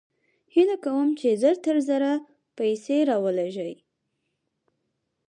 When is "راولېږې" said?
3.09-3.71